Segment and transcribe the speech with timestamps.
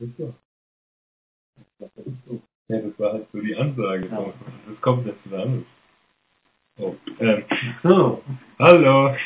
[0.00, 0.20] ist.
[1.78, 2.42] Das ist so.
[2.68, 4.08] Ja, das war halt so die Ansage.
[4.08, 4.34] Ja.
[4.68, 5.64] Das kommt jetzt wieder anders.
[6.78, 7.44] Oh, ähm.
[7.82, 8.22] So.
[8.58, 9.16] Hallo.